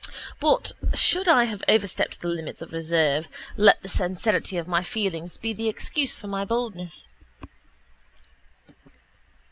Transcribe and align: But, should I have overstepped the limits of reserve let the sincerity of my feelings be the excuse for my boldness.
But, 0.39 0.71
should 0.95 1.27
I 1.27 1.43
have 1.43 1.63
overstepped 1.67 2.21
the 2.21 2.27
limits 2.27 2.63
of 2.63 2.71
reserve 2.71 3.27
let 3.55 3.83
the 3.83 3.87
sincerity 3.87 4.57
of 4.57 4.67
my 4.67 4.81
feelings 4.81 5.37
be 5.37 5.53
the 5.53 5.69
excuse 5.69 6.15
for 6.15 6.25
my 6.25 6.43
boldness. 6.43 7.05